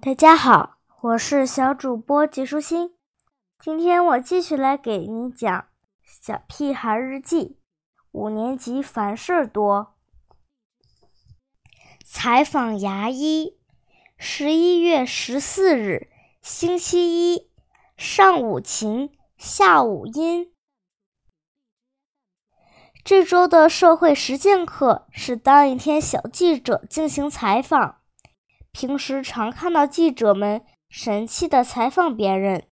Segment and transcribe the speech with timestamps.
[0.00, 2.94] 大家好，我是小主播吉舒心。
[3.58, 5.52] 今天我继续来给你讲
[6.04, 7.36] 《小屁孩日记》。
[8.12, 9.96] 五年级烦事儿多。
[12.04, 13.58] 采访牙医。
[14.16, 16.08] 十一月十四日，
[16.42, 17.50] 星期一，
[17.96, 20.54] 上午晴，下午阴。
[23.02, 27.97] 这周的社会实践课是当一天小记者进行采访。
[28.72, 32.68] 平时常看到记者们神气的采访别人，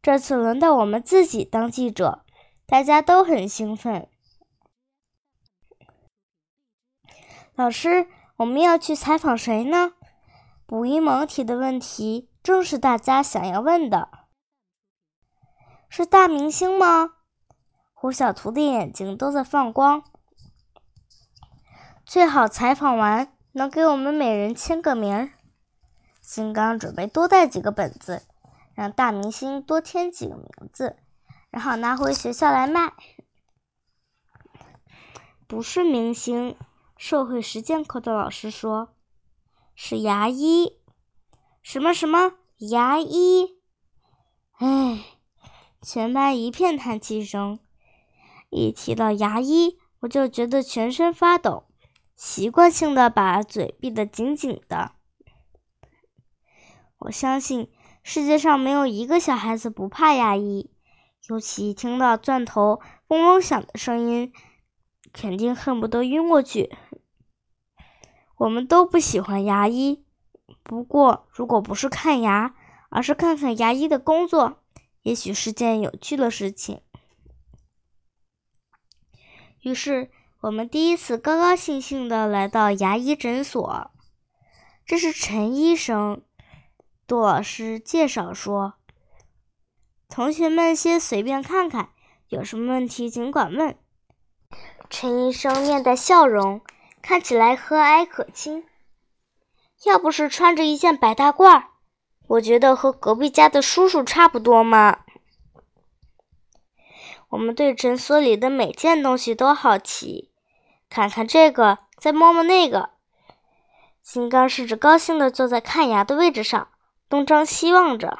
[0.00, 2.24] 这次轮到我们自己当记者，
[2.66, 4.08] 大家都很兴奋。
[7.54, 9.94] 老师，我们要去采访谁呢？
[10.66, 14.10] 卜一萌提的问题正是大家想要问的。
[15.88, 17.14] 是大明星吗？
[17.94, 20.02] 胡小图的眼睛都在放光。
[22.04, 23.35] 最好采访完。
[23.56, 25.30] 能给我们每人签个名儿。
[26.20, 28.26] 金刚准备多带几个本子，
[28.74, 30.96] 让大明星多添几个名字，
[31.48, 32.92] 然后拿回学校来卖。
[35.46, 36.54] 不是明星，
[36.98, 38.94] 社会实践课的老师说，
[39.74, 40.78] 是牙医。
[41.62, 43.56] 什么什么牙医？
[44.58, 45.02] 唉，
[45.80, 47.58] 全班一片叹气声。
[48.50, 51.64] 一提到牙医，我就觉得全身发抖。
[52.16, 54.92] 习惯性的把嘴闭得紧紧的。
[56.96, 57.70] 我相信
[58.02, 60.70] 世界上没有一个小孩子不怕牙医，
[61.28, 64.32] 尤其听到钻头嗡嗡响的声音，
[65.12, 66.74] 肯定恨不得晕过去。
[68.38, 70.02] 我们都不喜欢牙医，
[70.62, 72.54] 不过如果不是看牙，
[72.88, 74.62] 而是看看牙医的工作，
[75.02, 76.80] 也许是件有趣的事情。
[79.60, 80.10] 于是。
[80.46, 83.90] 我们第一次高高兴兴的来到牙医诊所，
[84.86, 86.22] 这是陈医生。
[87.04, 88.74] 杜老师介绍说
[90.08, 91.88] ：“同学们先随便看看，
[92.28, 93.76] 有什么问题尽管问。”
[94.88, 96.60] 陈医生面带笑容，
[97.02, 98.64] 看起来和蔼可亲。
[99.84, 101.64] 要不是穿着一件白大褂，
[102.28, 105.00] 我觉得和隔壁家的叔叔差不多嘛。
[107.30, 110.30] 我们对诊所里的每件东西都好奇。
[110.96, 112.88] 看看这个，再摸摸那个。
[114.02, 116.70] 金刚试着高兴地坐在看牙的位置上，
[117.10, 118.18] 东张西望着。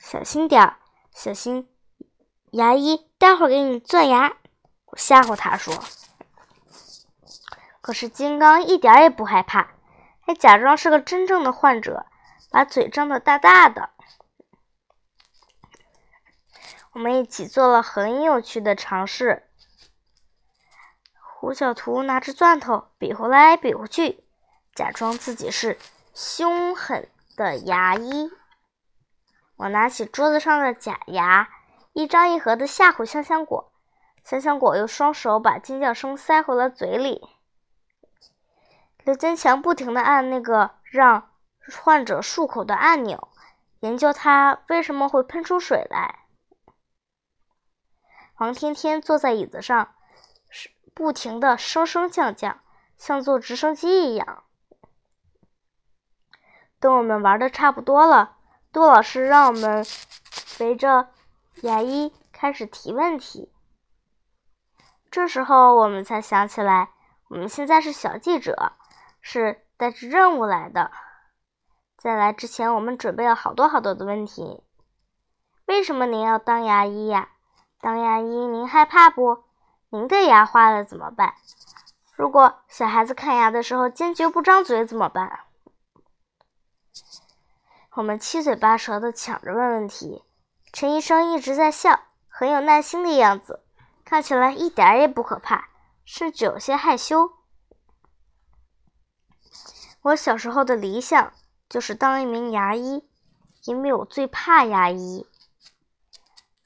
[0.00, 0.76] 小心点儿，
[1.14, 1.66] 小心！
[2.50, 4.34] 牙医待会儿给你钻牙，
[4.84, 5.72] 我吓唬他说。
[7.80, 9.70] 可是金刚一点也不害怕，
[10.20, 12.04] 还假装是个真正的患者，
[12.50, 13.88] 把嘴张得大大的。
[16.92, 19.47] 我们一起做了很有趣的尝试。
[21.40, 24.24] 胡小图拿着钻头比划来比划去，
[24.74, 25.78] 假装自己是
[26.12, 28.32] 凶狠的牙医。
[29.54, 31.48] 我拿起桌子上的假牙，
[31.92, 33.70] 一张一合的吓唬香香果。
[34.24, 37.28] 香香果用双手把尖叫声塞回了嘴里。
[39.04, 41.30] 刘坚强不停地按那个让
[41.80, 43.28] 患者漱口的按钮，
[43.78, 46.24] 研究它为什么会喷出水来。
[48.38, 49.94] 王天天坐在椅子上。
[50.98, 52.58] 不停的升升降降，
[52.96, 54.42] 像坐直升机一样。
[56.80, 58.36] 等我们玩的差不多了，
[58.72, 59.86] 杜老师让我们
[60.58, 61.08] 围着
[61.62, 63.52] 牙医开始提问题。
[65.08, 66.90] 这时候我们才想起来，
[67.28, 68.72] 我们现在是小记者，
[69.20, 70.90] 是带着任务来的。
[71.96, 74.64] 在来之前，我们准备了好多好多的问题。
[75.66, 77.28] 为什么您要当牙医呀？
[77.80, 79.44] 当牙医您害怕不？
[79.90, 81.34] 您的牙坏了怎么办？
[82.14, 85.40] 如果小孩子看牙的时候坚决不张嘴怎么办？
[87.94, 90.22] 我们七嘴八舌的抢着问问题。
[90.74, 93.64] 陈医生一直在笑，很有耐心的样子，
[94.04, 95.68] 看起来一点也不可怕，
[96.04, 97.32] 甚至有些害羞。
[100.02, 101.32] 我小时候的理想
[101.68, 103.08] 就是当一名牙医，
[103.64, 105.26] 因为我最怕牙医。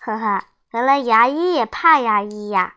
[0.00, 2.74] 哈哈，原来牙医也怕牙医呀！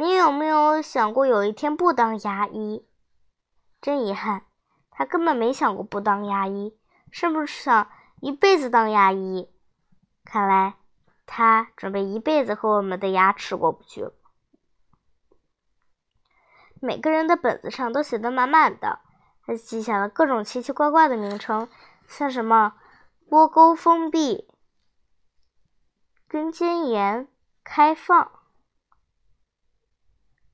[0.00, 2.88] 你有没有想过有一天不当牙医？
[3.82, 4.46] 真遗憾，
[4.90, 6.74] 他根本没想过不当牙医，
[7.10, 7.90] 是不是想
[8.22, 9.52] 一辈子当牙医？
[10.24, 10.76] 看来
[11.26, 14.14] 他准备一辈子和我们的牙齿过不去了。
[16.80, 19.00] 每个人的本子上都写的满满的，
[19.42, 21.68] 还记下了各种奇奇怪怪的名称，
[22.08, 22.72] 像什么
[23.26, 24.48] 窝沟封闭、
[26.26, 27.28] 根尖炎、
[27.62, 28.39] 开放。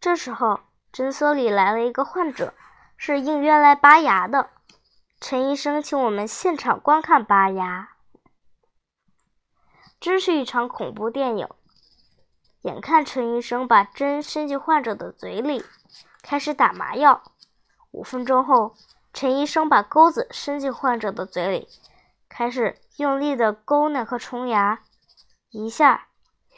[0.00, 0.60] 这时候，
[0.92, 2.54] 诊所里来了一个患者，
[2.96, 4.50] 是应约来拔牙的。
[5.20, 7.90] 陈医生请我们现场观看拔牙，
[9.98, 11.48] 真是一场恐怖电影。
[12.62, 15.64] 眼看陈医生把针伸进患者的嘴里，
[16.22, 17.22] 开始打麻药。
[17.92, 18.74] 五分钟后，
[19.12, 21.68] 陈医生把钩子伸进患者的嘴里，
[22.28, 24.82] 开始用力的勾那颗虫牙，
[25.50, 26.08] 一下，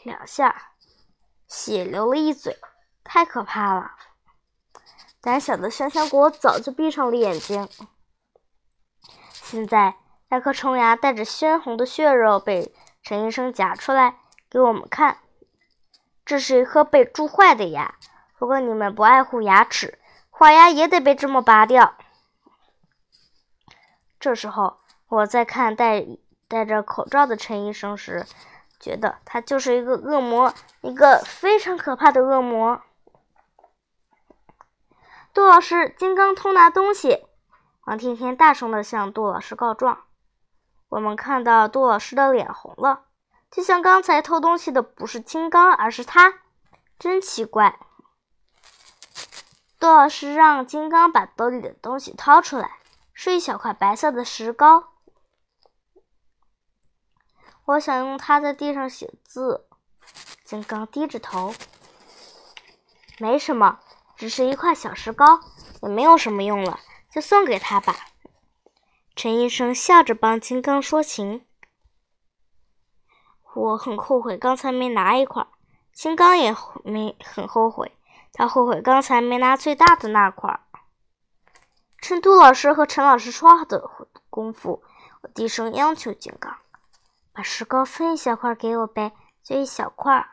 [0.02, 0.72] 两下，
[1.46, 2.58] 血流了一嘴，
[3.08, 3.92] 太可怕了。
[5.22, 7.66] 胆小的香香果早就闭上了眼睛。
[9.32, 9.96] 现在，
[10.28, 14.16] 那颗虫牙带着鲜红的血肉被陈医生夹出来
[14.50, 15.18] 给我们看。
[16.26, 17.94] 这是一颗被蛀坏的牙。
[18.36, 19.98] 如果你们不爱护牙齿，
[20.30, 21.94] 坏牙也得被这么拔掉。
[24.20, 24.76] 这时候，
[25.08, 26.06] 我在看戴
[26.46, 28.26] 戴着口罩的陈医生时，
[28.78, 30.52] 觉得他就是一个恶魔，
[30.82, 32.82] 一个非常可怕的恶魔。
[35.38, 37.24] 杜老师，金刚偷拿东西！
[37.84, 40.02] 王天天大声地向杜老师告状。
[40.88, 43.04] 我们看到杜老师的脸红了，
[43.48, 46.40] 就像刚才偷东西的不是金刚，而是他，
[46.98, 47.78] 真奇怪。
[49.78, 52.80] 杜老师让金刚把兜里的东西掏出来，
[53.14, 54.88] 是一小块白色的石膏。
[57.66, 59.68] 我想用它在地上写字。
[60.42, 61.54] 金刚低着头，
[63.18, 63.78] 没什么，
[64.18, 65.40] 只是一块小石膏，
[65.80, 66.78] 也没有什么用了。
[67.10, 67.96] 就送给他吧。
[69.16, 71.46] 陈医生笑着帮金刚说情。
[73.54, 75.46] 我很后悔刚才没拿一块，
[75.92, 76.54] 金刚也
[76.84, 77.96] 没很后悔，
[78.32, 80.60] 他后悔刚才没拿最大的那块。
[82.00, 83.90] 趁杜老师和陈老师说话的
[84.28, 84.82] 功夫，
[85.22, 86.58] 我低声央求金刚
[87.32, 89.12] ：“把石膏分一小块给我呗，
[89.42, 90.28] 就一小块。”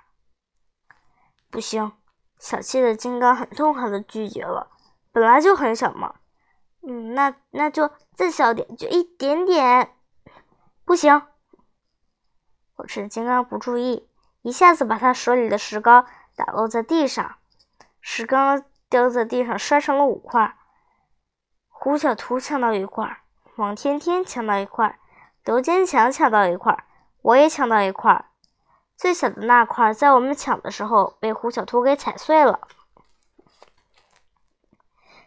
[1.50, 1.94] 不行，
[2.38, 4.72] 小气的金刚很痛快的拒绝了。
[5.12, 6.16] 本来就很小嘛。
[6.88, 9.96] 嗯，那那就再小点，就一点点，
[10.84, 11.22] 不行。
[12.76, 14.08] 我趁金刚不注意，
[14.42, 16.06] 一下子把他手里的石膏
[16.36, 17.38] 打落在地上，
[18.02, 20.56] 石膏掉在地上摔成了五块。
[21.70, 23.22] 胡小图抢到一块，
[23.56, 25.00] 王天天抢到一块，
[25.44, 26.86] 刘坚强抢到一块，
[27.22, 28.26] 我也抢到一块。
[28.98, 32.68] 最小的那块在我们抢的时候被胡小图给踩碎了。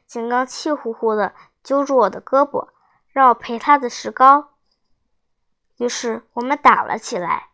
[0.06, 1.34] 金刚气呼呼的。
[1.60, 2.68] 揪住我的胳膊，
[3.10, 4.52] 让我赔他的石膏。
[5.76, 7.48] 于是我们打了起来。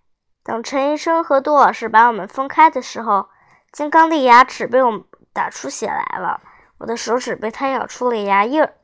[0.45, 3.29] 等陈医生和杜老师把我们分开的时候，
[3.73, 6.41] 金刚的牙齿被我们打出血来了，
[6.79, 8.77] 我的手指被他咬出了牙印儿。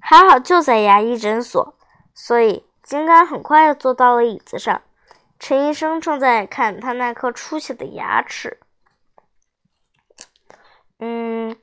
[0.00, 1.78] 还好就在牙医诊所，
[2.12, 4.82] 所以金刚很快又坐到了椅子上。
[5.38, 8.60] 陈医生正在看他那颗出血的牙齿。
[10.98, 11.56] 嗯，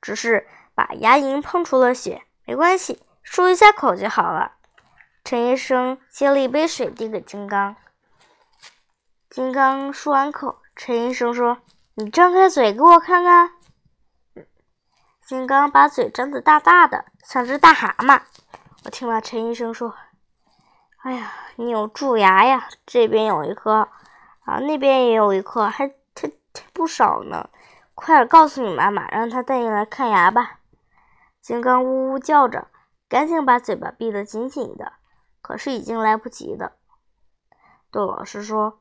[0.00, 0.46] 只是。
[0.76, 4.56] 把牙龈碰出了血，没关系，漱一下口就好了。
[5.24, 7.74] 陈医生接了一杯水递给金刚。
[9.30, 11.62] 金刚漱完口，陈医生说
[11.96, 13.52] ：“你张开嘴给我看看。”
[15.26, 18.20] 金刚把嘴张得大大的，像只大蛤蟆。
[18.84, 19.96] 我听了陈医生说
[21.06, 23.88] ：“哎呀，你有蛀牙呀，这边有一颗，
[24.44, 26.32] 啊，那边也有一颗，还还
[26.72, 27.48] 不少呢。
[27.94, 30.58] 快点告诉你妈妈，让她带你来看牙吧。”
[31.40, 32.66] 金刚呜呜叫着，
[33.08, 34.94] 赶紧把嘴巴闭得紧紧的，
[35.40, 36.72] 可是已经来不及了。
[37.92, 38.80] 杜老师说：“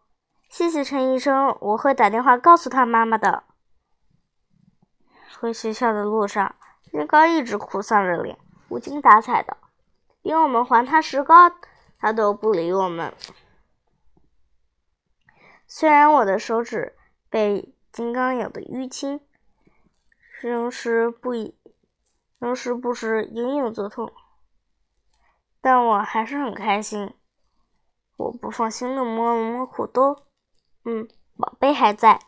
[0.49, 3.43] 谢谢陈医生，我会打电话告诉他妈妈的。”
[5.39, 6.55] 回学校的路上，
[6.91, 8.35] 金刚一直哭丧着脸，
[8.69, 9.57] 无精打采的，
[10.23, 11.51] 因为我们还他石膏，
[11.99, 13.13] 他都不理我们。
[15.67, 16.95] 虽然我的手指
[17.29, 19.19] 被金刚咬得淤青，
[20.41, 21.57] 仍是不已。
[22.37, 24.11] 仍时不时隐隐作痛，
[25.61, 27.15] 但我还是很开心。
[28.17, 30.27] 我不放心的摸了摸裤兜，
[30.83, 32.19] 嗯，宝贝还在。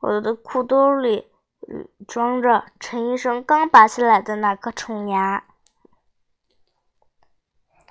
[0.00, 1.30] 我的裤兜里
[2.06, 5.44] 装着陈医生刚拔下来的那颗虫牙。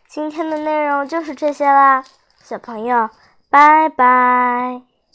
[0.08, 2.04] 今天的内容就是这些啦，
[2.42, 3.10] 小朋友，
[3.50, 4.82] 拜拜。